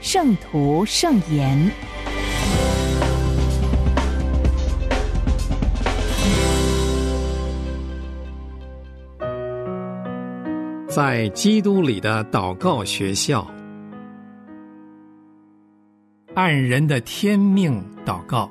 [0.00, 1.58] 圣徒圣言》。
[10.88, 13.46] 在基督里的祷告学校，
[16.34, 18.50] 按人的天命祷告。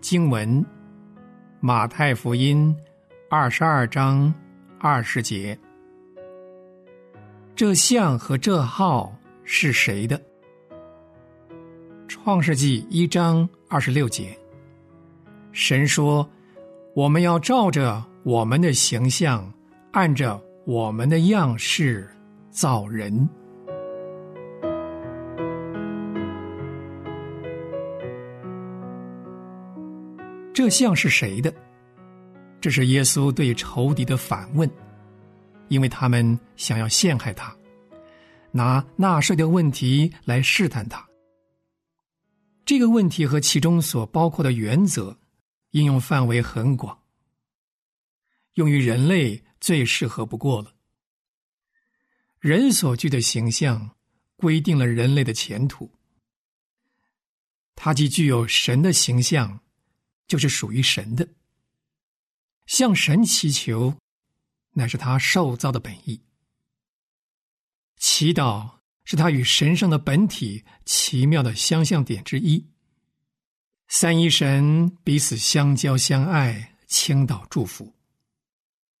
[0.00, 0.64] 经文：
[1.60, 2.74] 马太福音
[3.30, 4.32] 二十二章
[4.78, 5.56] 二十节。
[7.54, 9.14] 这像和这号
[9.52, 10.22] 是谁的？
[12.06, 14.38] 创世纪一章二十六节。
[15.50, 16.24] 神说
[16.94, 19.52] ：“我们要照着我们的形象，
[19.90, 22.08] 按着我们的样式
[22.48, 23.28] 造人。”
[30.54, 31.52] 这像是谁的？
[32.60, 34.70] 这是耶稣对仇敌的反问，
[35.66, 37.52] 因为他们想要陷害他，
[38.52, 41.08] 拿纳税的问题来试探他。
[42.64, 45.18] 这个问题和其中所包括的原则
[45.70, 47.02] 应用范围很广，
[48.54, 50.74] 用于人类最适合不过了。
[52.38, 53.96] 人所具的形象
[54.36, 55.90] 规定了人类的前途，
[57.74, 59.60] 它既具有神的形象。
[60.30, 61.28] 就是属于神的，
[62.66, 63.96] 向神祈求，
[64.74, 66.22] 乃是他受造的本意。
[68.00, 68.68] 祈祷
[69.04, 72.66] 是他与神圣的本体奇妙的相像点之一。
[73.86, 77.94] 三一神彼此相交相爱，倾倒祝福。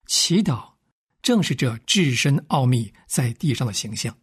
[0.06, 0.74] 祈祷
[1.22, 4.16] 正是这至深奥秘在地上的形象。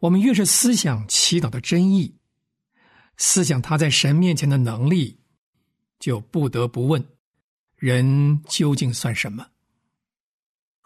[0.00, 2.18] 我们越是思想祈祷的真意，
[3.16, 5.20] 思想他在神面前的能力。
[5.98, 7.02] 就不得不问：
[7.76, 9.46] 人究竟算什么？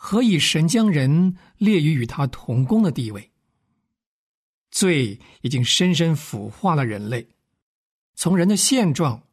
[0.02, 3.30] 何以神将人列于与他同工的地位？
[4.70, 7.28] 罪已经深深腐化了人类。
[8.14, 9.28] 从人的现状，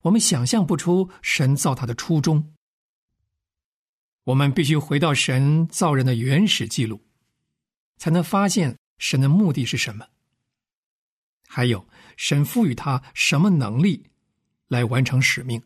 [0.00, 2.54] 我们想象不出神造他的初衷。
[4.24, 7.04] 我们必须回到神造人的原始记录，
[7.98, 10.06] 才能发现神的目的是什么。
[11.46, 11.86] 还有，
[12.16, 14.06] 神赋予他什么能力？
[14.68, 15.62] 来完成使命。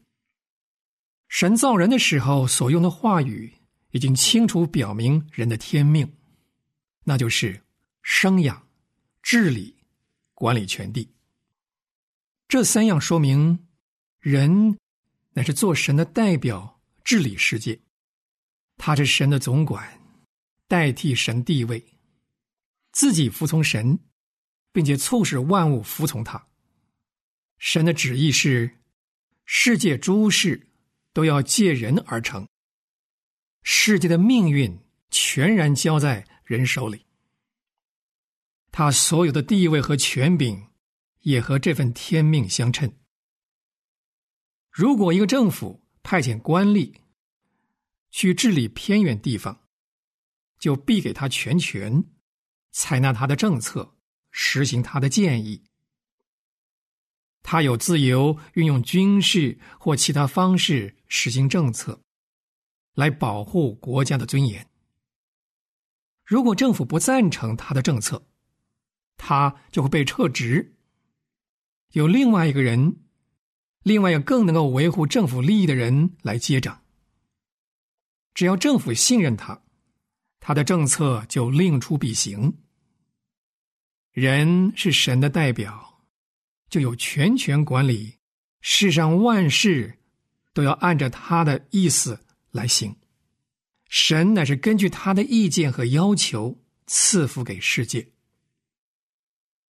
[1.29, 3.62] 神造人的时候所用的话语，
[3.93, 6.13] 已经清楚表明人的天命，
[7.05, 7.63] 那就是
[8.03, 8.69] 生养、
[9.23, 9.75] 治理、
[10.35, 11.09] 管理全地。
[12.49, 13.67] 这三样说明，
[14.19, 14.77] 人
[15.33, 17.81] 乃是做神的代表，治理世界。
[18.77, 20.01] 他是神的总管，
[20.69, 21.83] 代替神地位，
[22.91, 23.99] 自己服从神，
[24.73, 26.49] 并且促使万物服从他。
[27.59, 28.79] 神的旨意是。
[29.45, 30.69] 世界诸事
[31.13, 32.49] 都要借人而成，
[33.63, 34.79] 世界的命运
[35.11, 37.07] 全然交在人手里。
[38.71, 40.69] 他所有的地位和权柄
[41.21, 42.93] 也和这份天命相称。
[44.71, 46.95] 如果一个政府派遣官吏
[48.11, 49.61] 去治理偏远地方，
[50.59, 52.05] 就必给他全权，
[52.71, 53.95] 采纳他的政策，
[54.31, 55.65] 实行他的建议。
[57.43, 62.01] 他有自由运用军事或其他方式实行政策，
[62.95, 64.67] 来保护国家的尊严。
[66.25, 68.27] 如果政府不赞成他的政策，
[69.17, 70.75] 他就会被撤职。
[71.93, 72.97] 有另外一个人，
[73.83, 76.83] 另外一个更能够维护政府利益的人来接掌。
[78.35, 79.63] 只要政府信任他，
[80.41, 82.59] 他的政策就另出必行。
[84.11, 85.91] 人是神的代表。
[86.71, 88.17] 就有全权管理，
[88.63, 89.99] 世上万事
[90.55, 92.19] 都要按照他的意思
[92.53, 92.95] 来行。
[93.89, 98.13] 神乃是根据他的意见和要求赐福给世界。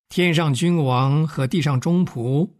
[0.09, 2.51] 天上君王和地上中仆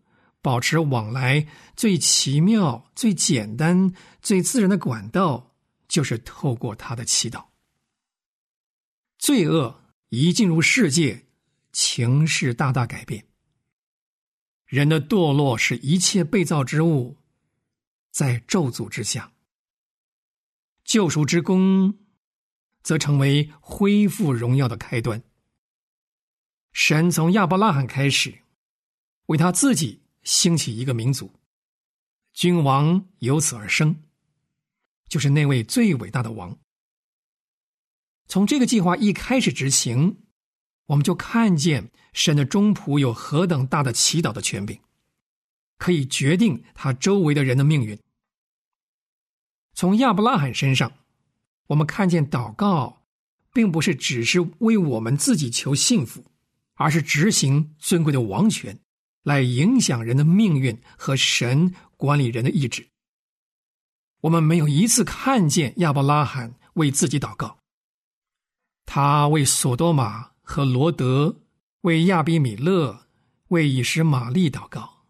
[0.42, 5.56] 保持往来，最奇妙、最简单、最自然的管道，
[5.88, 7.46] 就是透过他的祈祷。
[9.20, 11.28] 罪恶一进入世界，
[11.72, 13.28] 情势大大改变。
[14.66, 17.18] 人的堕落使一切被造之物
[18.12, 19.32] 在咒诅之下，
[20.83, 21.97] 救赎之功
[22.81, 25.24] 则成为恢复荣耀的开端。
[26.71, 28.44] 神从亚伯拉罕开始，
[29.27, 31.31] 为他自己兴起一个民族，
[32.33, 34.03] 君王由此而生，
[35.07, 36.57] 就是那位最伟大的王。
[38.27, 40.24] 从这个计划一开始执行，
[40.88, 44.79] 我们就看见神的中仆有何等大的祈祷的权柄，
[45.77, 48.00] 可以决定他周围的人的命运。
[49.74, 50.92] 从亚伯拉罕身上，
[51.68, 53.04] 我们看见祷告，
[53.54, 56.25] 并不是只是为我们自己求幸福。
[56.75, 58.80] 而是执行尊贵的王权，
[59.22, 62.88] 来影响人的命运和神管理人的意志。
[64.22, 67.60] 我们没有一次看见亚伯拉罕为自己祷告，
[68.88, 71.42] 他为索多玛和罗德、
[71.81, 73.06] 为亚比米勒、
[73.50, 75.04] 为以实玛利祷告，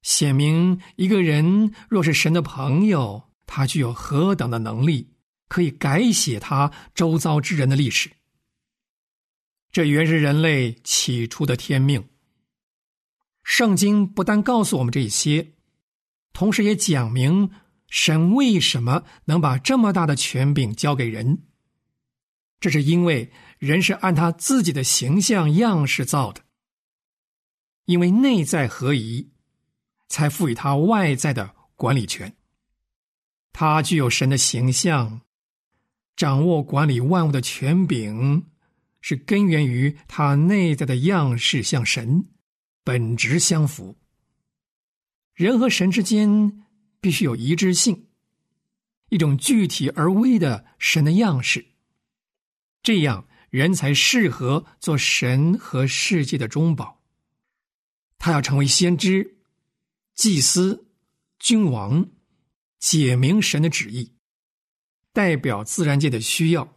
[0.00, 5.14] 显明一个人若是神的朋友，他具有何等的能力，
[5.48, 8.12] 可以改写他周遭之人的历史。
[9.72, 12.08] 这原是人类起初的天命。
[13.42, 15.54] 圣经不但告诉我们这些，
[16.32, 17.50] 同时也讲明
[17.88, 21.44] 神为什么能把这么大的权柄交给人。
[22.60, 26.42] 这是因为人是按他自己的形象样式造的，
[27.86, 29.30] 因为内在合一，
[30.08, 32.34] 才赋予他外在的管理权。
[33.60, 35.22] 他具有神的形象，
[36.14, 38.46] 掌握管理万物的权柄。
[39.00, 42.28] 是根源于他内在的样式像神，
[42.84, 43.96] 本质相符。
[45.34, 46.64] 人和神之间
[47.00, 48.06] 必须有一致性，
[49.08, 51.66] 一种具体而微的神的样式，
[52.80, 57.02] 这样人才适合做神和世界的中保。
[58.18, 59.38] 他要成为先知、
[60.14, 60.86] 祭司、
[61.40, 62.08] 君王，
[62.78, 64.14] 解明神的旨意，
[65.12, 66.76] 代表自然界的需要。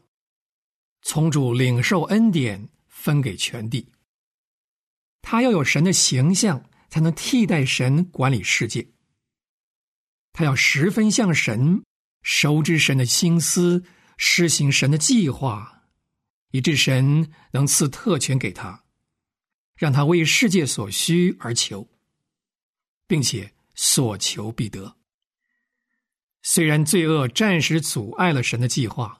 [1.02, 3.92] 从主领受恩典，分给全地。
[5.22, 8.88] 他要有神的形象，才能替代神管理世界。
[10.34, 11.84] 他要十分像神，
[12.22, 13.84] 熟知神的心思，
[14.18, 15.84] 施行神的计划，
[16.52, 18.86] 以致神能赐特权给他，
[19.76, 21.88] 让他为世界所需而求，
[23.08, 24.98] 并且所求必得。
[26.42, 29.20] 虽然罪恶暂时阻碍了神的计划。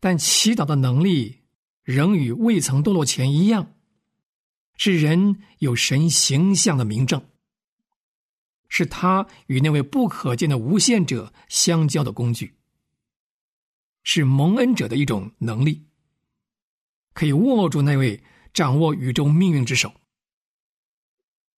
[0.00, 1.42] 但祈祷的能力
[1.84, 3.76] 仍与未曾堕落前一样，
[4.76, 7.24] 是人有神形象的明证，
[8.68, 12.56] 是他与那位不可见的无限者相交的工具，
[14.02, 15.86] 是蒙恩者的一种能力，
[17.12, 19.94] 可以握住那位掌握宇宙命运之手。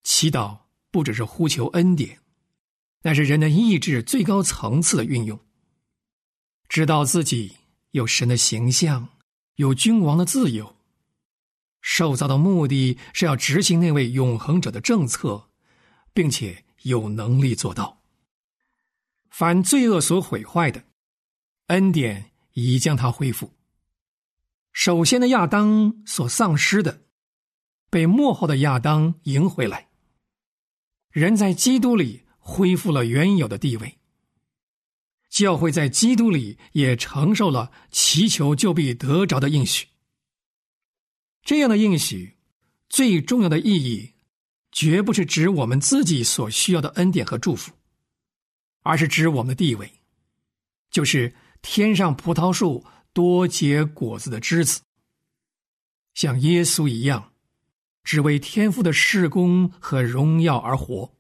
[0.03, 2.21] 祈祷不只是呼求恩典，
[3.05, 5.39] 那是人的意志最高层次的运用，
[6.69, 7.59] 知道自己。
[7.95, 9.09] 有神的形象，
[9.55, 10.75] 有君王的自由。
[11.81, 15.49] 受造的目的是要执行那位永恒者的政策，
[16.13, 18.03] 并且有能力做到。
[19.31, 20.83] 凡罪恶所毁坏的，
[21.69, 23.53] 恩典已将它恢复。
[24.73, 27.03] 首先的亚当所丧失的，
[27.91, 29.89] 被幕后的亚当赢回来。
[31.13, 33.99] 人在基督里恢复了原有的地位。
[35.31, 39.89] 教会在基督里也承受了祈求就必得着的应许。
[41.43, 42.37] 这样的应许，
[42.89, 44.13] 最重要的意义，
[44.71, 47.73] 绝不是指我们自己所需要的恩典和祝福，
[48.83, 49.91] 而是指我们的地位，
[50.91, 54.81] 就是天上葡萄树多结果子的枝子，
[56.15, 57.33] 像耶稣一样，
[58.05, 61.13] 只为天父的事工和荣耀而活。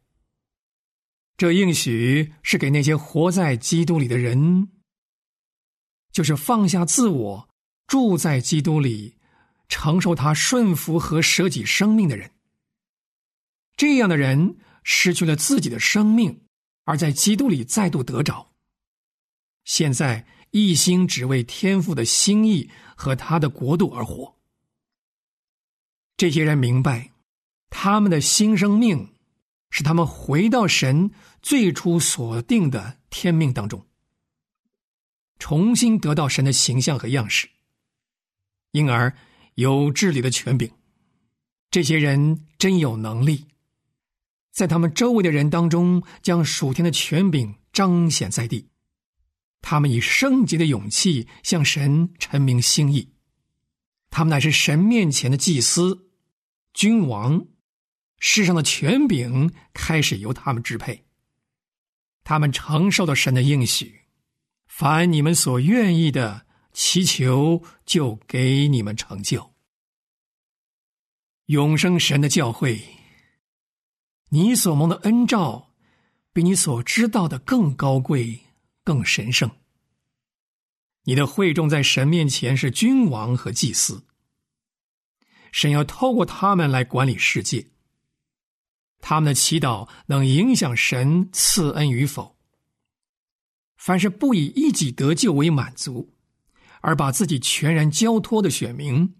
[1.36, 4.68] 这应许是给那些活在基督里的人，
[6.12, 7.48] 就是放下自我，
[7.88, 9.16] 住在基督里，
[9.68, 12.30] 承受他顺服和舍己生命的人。
[13.76, 16.42] 这样的人失去了自己的生命，
[16.84, 18.52] 而在基督里再度得着。
[19.64, 24.36] 现在一心只为天父的心意和他的国度而活。
[26.16, 27.10] 这些人明白，
[27.70, 29.13] 他们的新生命。
[29.74, 31.10] 使他们回到神
[31.42, 33.84] 最初所定的天命当中，
[35.40, 37.48] 重新得到神的形象和样式，
[38.70, 39.12] 因而
[39.56, 40.70] 有治理的权柄。
[41.72, 43.46] 这些人真有能力，
[44.52, 48.68] 在他们周围的人当中将属天的权柄彰显在地。
[49.60, 53.10] 他们以圣洁的勇气向神陈明心意，
[54.08, 56.06] 他们乃是神面前的祭司、
[56.72, 57.44] 君王。
[58.26, 61.04] 世上的权柄开始由他们支配，
[62.24, 64.00] 他们承受了神的应许，
[64.66, 69.52] 凡你们所愿意的祈求，就给你们成就。
[71.46, 72.82] 永生神的教会，
[74.30, 75.74] 你所蒙的恩照，
[76.32, 78.40] 比你所知道的更高贵、
[78.82, 79.50] 更神圣。
[81.02, 84.06] 你的会众在神面前是君王和祭司，
[85.52, 87.66] 神要透过他们来管理世界。
[89.06, 92.38] 他们的祈祷能影响神赐恩与否。
[93.76, 96.14] 凡是不以一己得救为满足，
[96.80, 99.14] 而把自己全然交托的选民，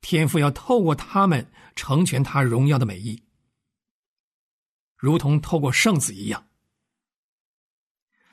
[0.00, 3.22] 天父要透过他们成全他荣耀的美意，
[4.96, 6.48] 如同透过圣子一样。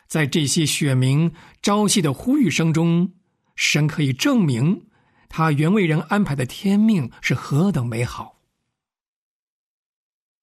[0.07, 1.31] 在这些选民
[1.61, 3.13] 朝夕的呼吁声中，
[3.55, 4.89] 神可以证明
[5.29, 8.30] 他原为人安排的天命是何等美好。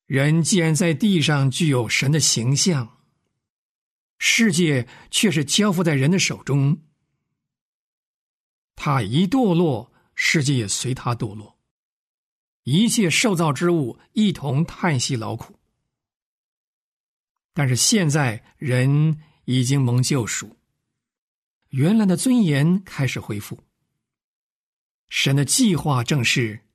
[0.08, 2.98] 人既然在地上具有神的形象，
[4.18, 6.82] 世界却是交付在人的手中。
[8.74, 11.56] 他一堕落，世界也随他堕落，
[12.64, 15.60] 一切受造之物一同叹息劳苦。
[17.54, 19.22] 但是现在人。
[19.50, 20.58] 已经蒙救赎，
[21.70, 23.64] 原来的尊严开始恢复。
[25.08, 26.66] 神的计划正是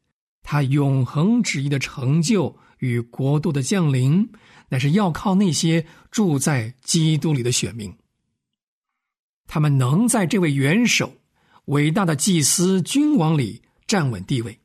[0.42, 4.30] 他永恒旨意的成就与国度的降临，
[4.68, 7.98] 乃是要靠那些住在基督里的选民。
[9.48, 11.16] 他们能在这位元首、
[11.66, 14.60] 伟大的祭司、君王里站稳地位。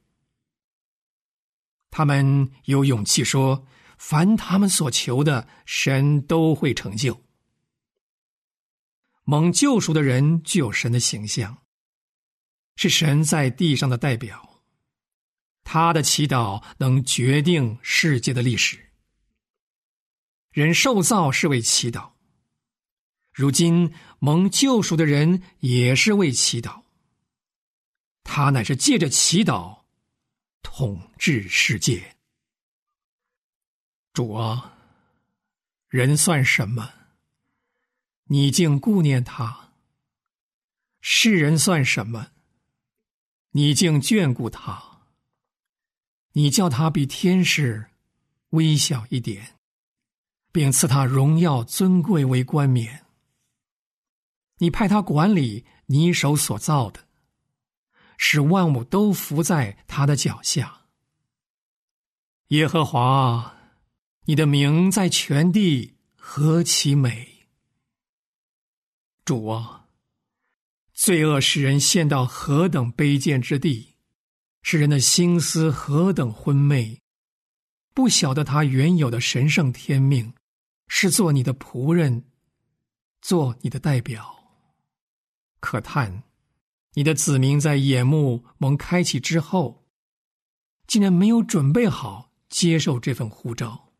[1.92, 3.64] 他们有勇气说
[3.98, 7.22] ：“凡他们所求的，神都会成就。”
[9.22, 11.58] 蒙救赎的人具有神的形象，
[12.74, 14.47] 是神在地上的代表。
[15.70, 18.88] 他的祈祷能决定世界的历史。
[20.50, 22.12] 人受造是为祈祷，
[23.34, 26.84] 如今蒙救赎的人也是为祈祷。
[28.24, 29.80] 他乃是借着祈祷
[30.62, 32.16] 统治世界。
[34.14, 34.72] 主啊，
[35.88, 36.94] 人算什么？
[38.24, 39.74] 你竟顾念他，
[41.02, 42.30] 世人算什么？
[43.50, 44.87] 你竟眷顾他，
[46.32, 47.86] 你叫他比天使
[48.50, 49.58] 微小一点，
[50.52, 53.04] 并赐他荣耀尊贵为冠冕。
[54.58, 57.06] 你派他管理你手所造的，
[58.16, 60.86] 使万物都伏在他的脚下。
[62.48, 63.56] 耶和华，
[64.24, 67.46] 你的名在全地何其美！
[69.24, 69.86] 主啊，
[70.94, 73.94] 罪恶使人陷到何等卑贱之地，
[74.70, 77.00] 世人的心思何等昏昧，
[77.94, 80.34] 不晓得他原有的神圣天命，
[80.88, 82.26] 是做你的仆人，
[83.22, 84.44] 做你的代表。
[85.60, 86.22] 可叹，
[86.92, 89.86] 你的子民在眼目蒙开启之后，
[90.86, 93.94] 竟然没有准备好接受这份呼召，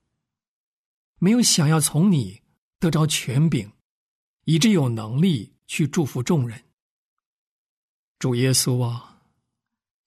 [1.19, 2.43] 没有想要从你
[2.79, 3.73] 得着权柄。
[4.45, 6.63] 以致有能力去祝福众人。
[8.19, 9.08] 主耶稣啊，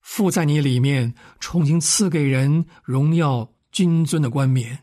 [0.01, 4.79] 父在你里面重新赐给人荣耀君尊的冠冕，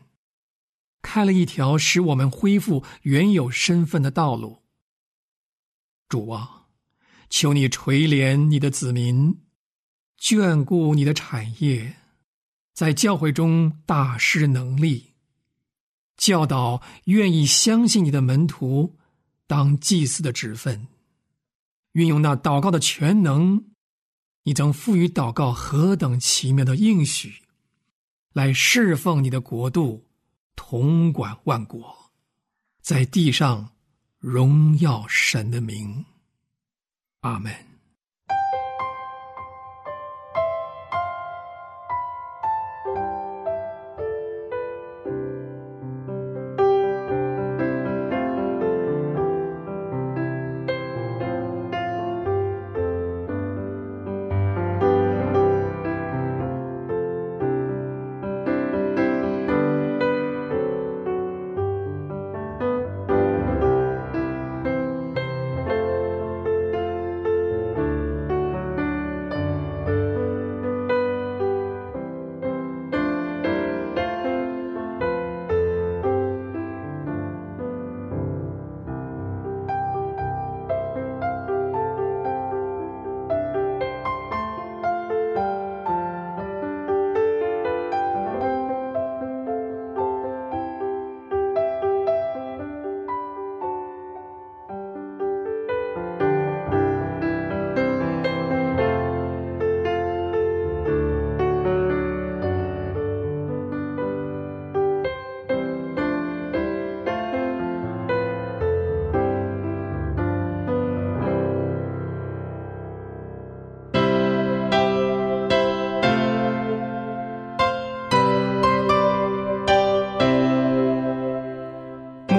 [1.01, 4.63] 开了一条使我们恢复原有身份的道路。
[6.07, 6.67] 主啊，
[7.29, 9.37] 求你垂怜你的子民，
[10.19, 11.97] 眷顾你的产业，
[12.73, 15.13] 在教会中大施能力，
[16.17, 18.95] 教导愿意相信你的门徒。
[19.45, 20.87] 当祭司的职分，
[21.93, 23.68] 运用那祷告的全能，
[24.49, 27.43] 你曾赋予祷告何等奇妙的应许，
[28.33, 30.07] 来侍奉你的国度，
[30.55, 32.09] 统管万国，
[32.81, 33.73] 在地上
[34.17, 36.03] 荣耀神的名。
[37.19, 37.68] 阿门。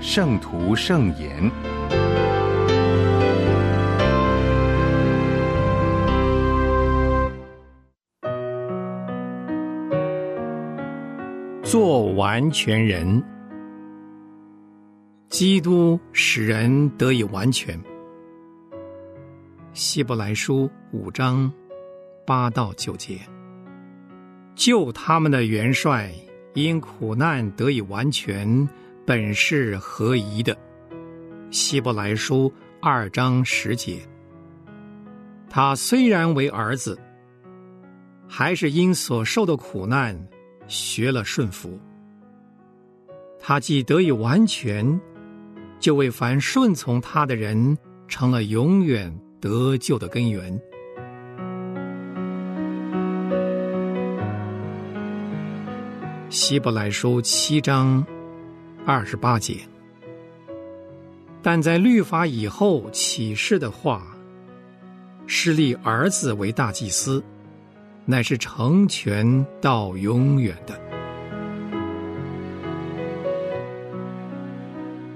[0.00, 1.50] 圣徒圣言，
[11.62, 13.22] 做完全人，
[15.28, 17.78] 基督使人得以完全。
[19.72, 21.52] 希伯来书五章
[22.24, 23.18] 八到九节，
[24.54, 26.10] 救他们的元帅
[26.54, 28.68] 因苦难得以完全。
[29.08, 30.54] 本是合宜的，
[31.50, 34.06] 希伯来书二章十节。
[35.48, 36.98] 他虽然为儿子，
[38.28, 40.14] 还是因所受的苦难
[40.66, 41.80] 学了顺服。
[43.40, 45.00] 他既得以完全，
[45.80, 49.10] 就为凡顺从他的人成了永远
[49.40, 50.60] 得救的根源。
[56.28, 58.06] 希伯来书七章。
[58.90, 59.58] 二十八节，
[61.42, 64.16] 但在律法以后启示的话，
[65.26, 67.22] 是立儿子为大祭司，
[68.06, 70.80] 乃是成全到永远的。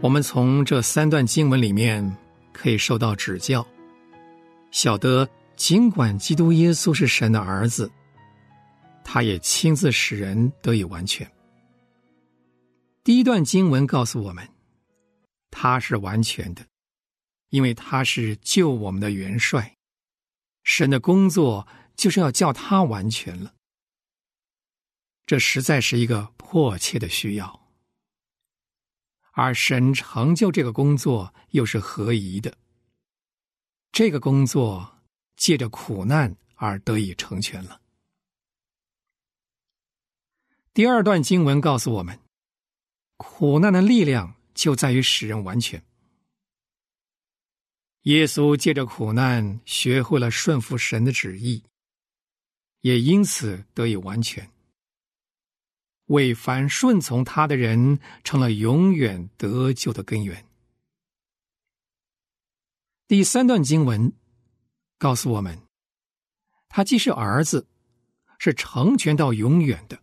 [0.03, 2.15] 我们从这三段经文里面
[2.53, 3.67] 可以受到指教，
[4.71, 7.91] 晓得尽管基督耶稣是神的儿子，
[9.03, 11.27] 他也亲自使人得以完全。
[13.05, 14.49] 第一段经文告诉我们，
[15.51, 16.65] 他是完全的，
[17.49, 19.77] 因为他是救我们的元帅。
[20.63, 23.55] 神的工作就是要叫他完全了，
[25.27, 27.61] 这实在是一个迫切的需要。
[29.33, 32.57] 而神成就这个工作又是合宜的，
[33.91, 35.01] 这个工作
[35.35, 37.81] 借着苦难而得以成全了。
[40.73, 42.17] 第二段经文告诉我们。
[43.23, 45.83] 苦难的力量就在于使人完全。
[48.03, 51.63] 耶稣借着苦难学会了顺服神的旨意，
[52.81, 54.51] 也因此得以完全，
[56.07, 60.45] 为凡顺从他的人成了永远得救的根源。
[63.07, 64.13] 第三段经文
[64.99, 65.63] 告诉我们，
[66.69, 67.69] 他既是儿子，
[68.39, 70.03] 是成全到永远的，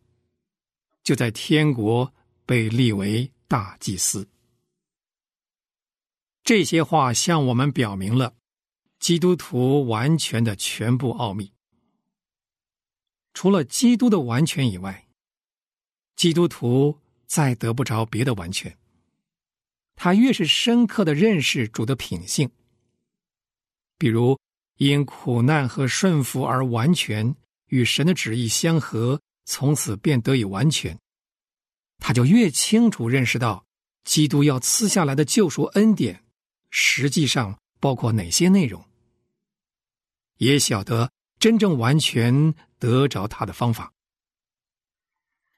[1.03, 2.13] 就在天国。
[2.49, 4.27] 被立为大祭司，
[6.43, 8.33] 这些话向我们表明了
[8.97, 11.53] 基督徒完全的全部奥秘。
[13.35, 15.07] 除了基督的完全以外，
[16.15, 18.75] 基督徒再得不着别的完全。
[19.95, 22.49] 他越是深刻的认识主的品性，
[23.99, 24.39] 比如
[24.77, 27.35] 因苦难和顺服而完全
[27.67, 30.99] 与神的旨意相合，从此便得以完全。
[31.99, 33.65] 他就越清楚认识到，
[34.03, 36.23] 基督要赐下来的救赎恩典，
[36.71, 38.83] 实际上包括哪些内容，
[40.37, 43.93] 也晓得真正完全得着他的方法，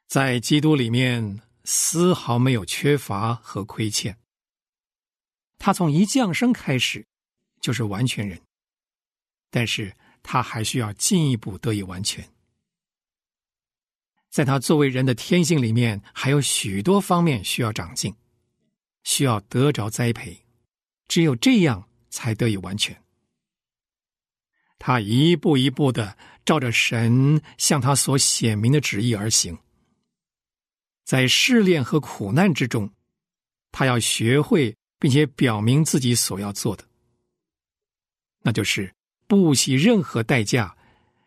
[0.07, 4.17] 在基督里面丝毫没有缺乏和亏欠。
[5.57, 7.05] 他从一降生开始
[7.61, 8.41] 就是完全人，
[9.51, 12.27] 但是他还需要进一步得以完全。
[14.31, 18.15] 在他作为人的天性里面，还有许多方面需要长进，
[19.03, 20.45] 需要得着栽培，
[21.09, 22.99] 只有这样才得以完全。
[24.79, 29.57] 他一步一步的照着神向他所显明的旨意而行，
[31.03, 32.89] 在试炼和苦难之中，
[33.71, 36.85] 他要学会并且表明自己所要做的，
[38.43, 38.95] 那就是
[39.27, 40.77] 不惜任何代价，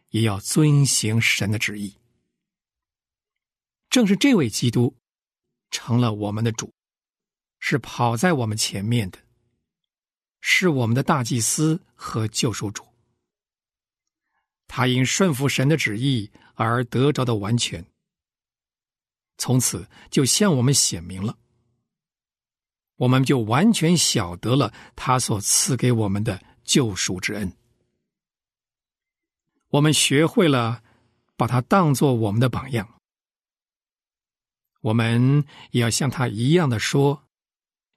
[0.09, 1.95] 也要遵行神的旨意。
[3.95, 4.93] 正是这位基督，
[5.71, 6.75] 成了我们的主，
[7.61, 9.21] 是跑在我们前面的，
[10.41, 12.85] 是我们的大祭司和救赎主。
[14.67, 17.87] 他因顺服神的旨意而得着的完全，
[19.39, 21.39] 从此就向我们显明了，
[22.97, 27.57] 我们就完全晓得了他所赐给我们的救赎之恩。
[29.69, 30.83] 我们学会了
[31.37, 32.91] 把他当做我们的榜样。
[34.85, 37.25] 我们也要像他一样的说：“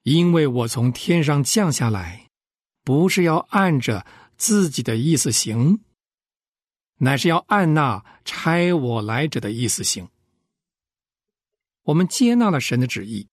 [0.04, 2.30] 因为我从天上降下来，
[2.82, 4.06] 不是要按着
[4.38, 5.80] 自己的意思行，
[7.00, 10.08] 乃是要按那差我来者的意思行。
[11.82, 13.28] 我们接纳了神的旨意，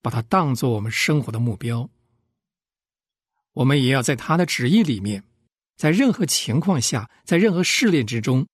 [0.00, 1.90] 把它当做我们生活的目标。
[3.54, 5.24] 我们也要在他的旨意里面，
[5.76, 8.46] 在任何情况下，在任何试炼之中，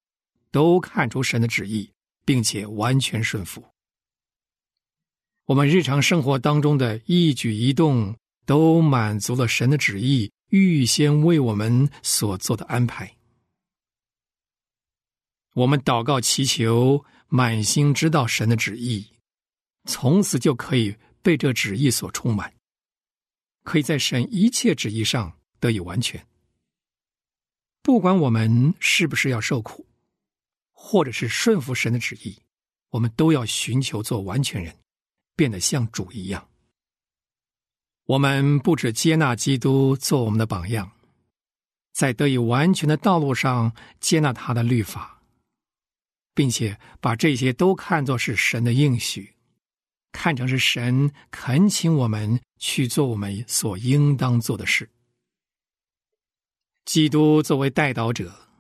[0.51, 1.93] 都看出神的旨意，
[2.25, 3.63] 并且完全顺服。
[5.47, 13.17] 我们日常生活当中的一举一动，都满足了神的旨意预先为我们所做的安排。
[15.55, 17.05] 我们祷告祈求。
[17.29, 19.05] 满心知道神的旨意，
[19.85, 22.55] 从此就可以被这旨意所充满，
[23.65, 26.25] 可以在神一切旨意上得以完全。
[27.83, 29.85] 不管我们是不是要受苦，
[30.71, 32.39] 或者是顺服神的旨意，
[32.91, 34.73] 我们都要寻求做完全人，
[35.37, 36.49] 变得像主一样。
[38.07, 40.91] 我们不止接纳基督做我们的榜样，
[41.93, 45.13] 在得以完全的道路上接纳他的律法。
[46.37, 49.35] 并且把这些都看作是神的应许，
[50.13, 54.91] 看成是神恳请我们去做我们所应当做的事。
[56.85, 58.51] 基督作为代导者、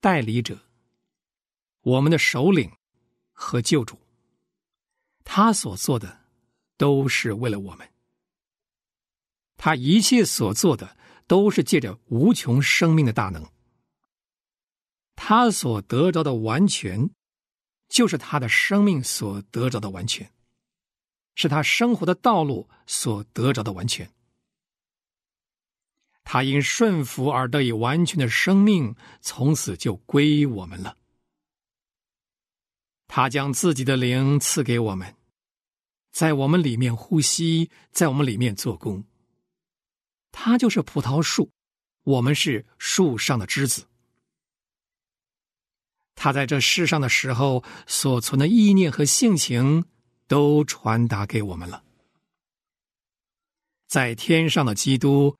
[0.00, 0.62] 代理者，
[1.80, 2.70] 我们的首领
[3.32, 3.98] 和救主，
[5.30, 6.20] 他所做的
[6.78, 7.86] 都是为了我们。
[9.58, 13.46] 他一切所做的都是借着无穷生命的大能。
[15.14, 17.10] 他所得着的完全，
[17.90, 20.32] 就是他的生命所得着的完全，
[21.34, 24.10] 是他生活的道路所得着的完全。
[26.24, 30.96] 他因顺服而得以完全的生命，从此就归我们了。
[33.06, 35.16] 他将自己的灵赐给我们，
[36.10, 39.04] 在我们里面呼吸，在我们里面做工。
[40.32, 41.50] 他就是葡萄树，
[42.04, 43.86] 我们是树上的枝子。
[46.14, 49.84] 他在这世上的时候所存的意念和性情，
[50.26, 51.84] 都传达给我们了。
[53.86, 55.36] 在天上的基督，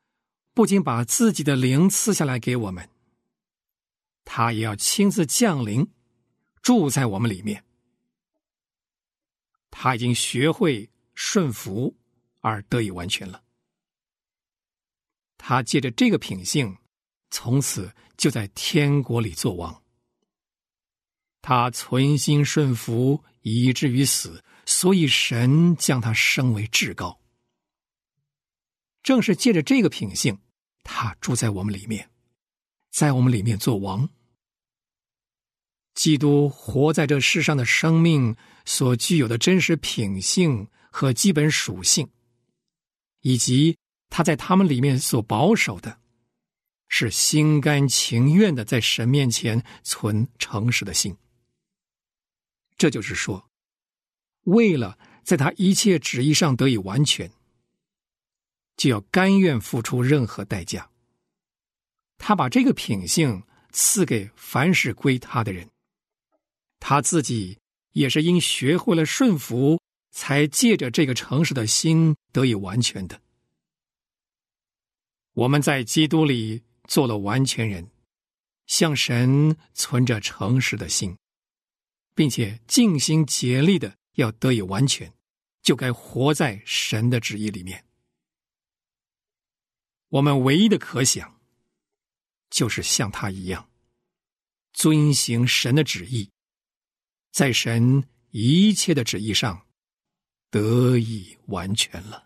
[0.54, 2.88] 不仅把自己的灵赐下来给我们，
[4.24, 5.86] 他也要亲自降临，
[6.62, 7.64] 住在我们里面。
[9.80, 11.96] 他已经学会顺服，
[12.40, 13.44] 而得以完全了。
[15.36, 16.76] 他借着这个品性，
[17.30, 19.84] 从此就在天国里做王。
[21.40, 27.20] 他存心顺服，以至于死，所以神将他升为至高。
[29.04, 30.40] 正是借着这个品性，
[30.82, 32.10] 他住在我们里面，
[32.90, 34.08] 在我们里面做王。
[35.94, 38.36] 基督活在这世上的生命
[38.68, 42.06] 所具有的真实品性和基本属性，
[43.22, 43.78] 以及
[44.10, 45.98] 他在他们里面所保守的，
[46.86, 51.16] 是心甘情愿的在神面前存诚实的心。
[52.76, 53.48] 这就是说，
[54.42, 57.32] 为了在他一切旨意上得以完全，
[58.76, 60.90] 就要甘愿付出任何代价。
[62.18, 65.70] 他把这个品性赐给凡是归他的人，
[66.78, 67.58] 他自己
[67.92, 73.20] 也是因学会了顺服，才借着这个诚实的心得以完全的。
[75.34, 77.90] 我们在基督里做了完全人，
[78.66, 81.16] 向神存着诚实的心。
[82.18, 85.14] 并且尽心竭力的要得以完全，
[85.62, 87.84] 就该活在神的旨意里面。
[90.08, 91.40] 我们唯一的可想，
[92.50, 93.70] 就是像他一样，
[94.72, 96.28] 遵行神的旨意，
[97.38, 99.56] 在神一切的旨意上
[100.50, 102.20] 得以完全了。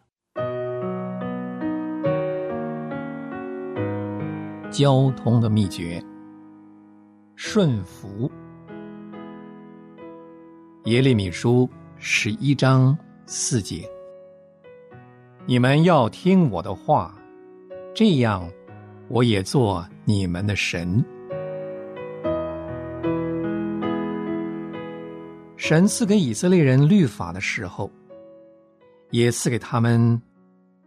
[4.70, 6.02] 交通的秘诀：
[7.36, 8.32] 顺服。
[10.84, 12.96] 耶利米书十一章
[13.26, 13.86] 四节：
[15.44, 17.14] 你们要听我的话，
[17.94, 18.50] 这样
[19.08, 21.04] 我也做你们的神。
[25.62, 27.88] 神赐给以色列人律法的时候，
[29.12, 30.20] 也赐给他们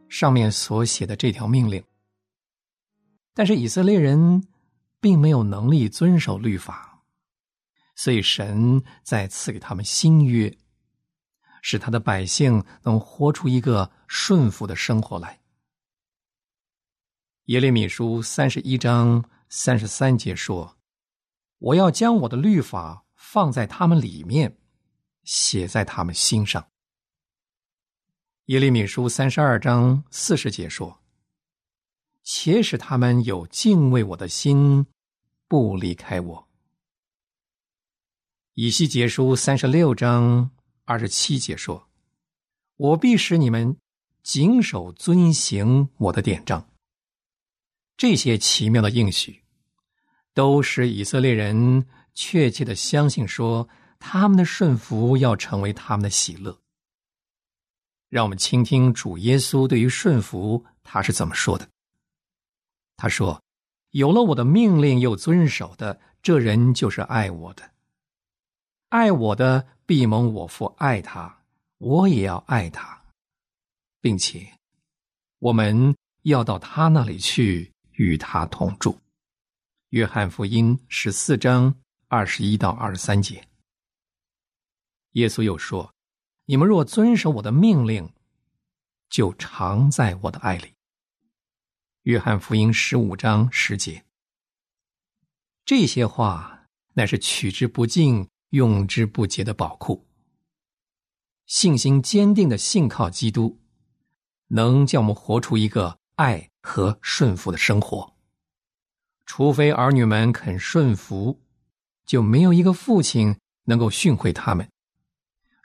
[0.10, 1.82] 上面所写的这条命令，
[3.34, 4.46] 但是以色列人
[5.00, 7.02] 并没有能力遵守律法。
[7.96, 10.54] 所以，神再赐给他们新约，
[11.62, 15.40] 使他的百姓能活出一个顺服的生活来。
[17.46, 20.76] 耶利米书三十一章三十三节说
[21.60, 24.58] ：“我要将我的律法放在他们里面，
[25.26, 26.66] 写在他们心上。”
[28.46, 31.02] 耶利米书三十二章四十节说
[32.24, 34.86] ：“且使他们有敬畏我的心，
[35.48, 36.48] 不离开我。”
[38.54, 40.52] 以西结书三十六章
[40.86, 41.90] 二十七节说
[42.78, 43.76] ：“我必使你们
[44.24, 46.70] 谨守遵行我的典章。”
[47.98, 49.42] 这些奇妙的应许，
[50.34, 53.68] 都使以色列人确切的相信说，
[54.00, 56.58] 他们的顺服要成为他们的喜乐。
[58.10, 61.68] 让我们倾听主耶稣对于顺服他是怎么说的。
[62.98, 63.42] 他说
[63.92, 67.72] ：“有了我的命令又遵守的，这人就是爱我的。
[68.90, 71.44] 爱我的必蒙我父爱他，
[71.78, 73.02] 我也要爱他，
[74.02, 74.48] 并且
[75.40, 78.92] 我们要到他那里去。”与他同住，
[79.92, 81.74] 《约翰福音》十四章
[82.10, 83.42] 二十一到二十三节。
[85.16, 85.94] 耶稣又说
[86.48, 88.14] ：“你们若遵守我的命令，
[89.10, 90.68] 就常在我的爱里。”
[92.04, 94.06] 《约翰福音》十五章十节。
[95.66, 100.08] 这些话乃是取之不尽、用之不竭的宝库。
[101.46, 103.60] 信心坚定的信靠基督，
[104.48, 106.50] 能叫我们活出一个爱。
[106.68, 108.16] 和顺服的生活，
[109.28, 111.40] 除非儿女们肯顺服，
[112.08, 114.66] 就没有一个父亲能够训诲他们；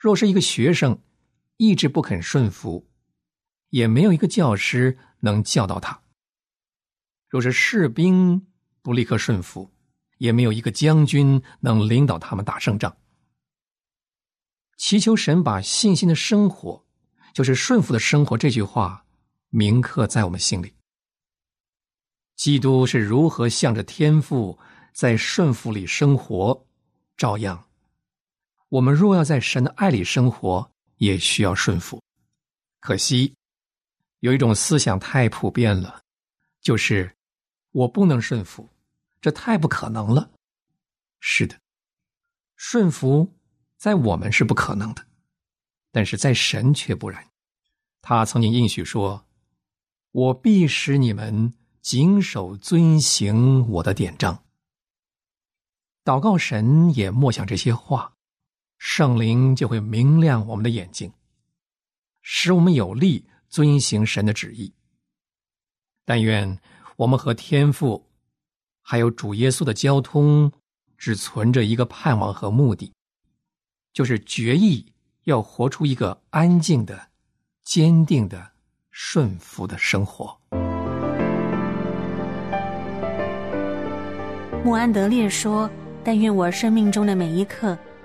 [0.01, 0.99] 若是一个学生
[1.57, 2.89] 一直不肯顺服，
[3.69, 6.01] 也没有一个教师能教导他；
[7.29, 8.47] 若是士兵
[8.81, 9.71] 不立刻顺服，
[10.17, 12.97] 也没有一个将军能领导他们打胜仗。
[14.75, 16.83] 祈求神把信心的生活，
[17.31, 19.05] 就是顺服的生活这句话
[19.49, 20.73] 铭刻在我们心里。
[22.35, 24.57] 基督是如何向着天父
[24.95, 26.65] 在顺服里生活，
[27.15, 27.67] 照样，
[28.71, 32.01] 我们若要在神的爱里生活，也需要顺服。
[32.79, 33.35] 可惜，
[34.19, 36.01] 有一种思想太普遍了，
[36.61, 37.13] 就是
[37.71, 38.69] 我不能顺服，
[39.19, 40.31] 这太不可能了。
[41.19, 41.59] 是的，
[42.55, 43.33] 顺服
[43.75, 45.05] 在我们是不可能的，
[45.91, 47.27] 但是在神却不然。
[48.01, 49.25] 他曾经应许说
[50.11, 54.43] ：“我必使你们。”谨守遵行我的典章，
[56.03, 58.13] 祷告神也默想这些话，
[58.83, 61.13] 圣灵就会明亮我们的眼睛，
[62.23, 64.73] 使我们有力遵行神的旨意。
[66.03, 66.59] 但愿
[66.95, 68.09] 我们和天父，
[68.81, 70.51] 还有主耶稣的交通，
[70.97, 72.91] 只存着一个盼望和目的，
[73.93, 74.91] 就是决意
[75.25, 77.09] 要活出一个安静的、
[77.63, 78.53] 坚定的、
[78.89, 80.35] 顺服的生活。
[84.65, 85.69] 穆安德烈说
[86.03, 87.77] ：“但愿我生命中的每一刻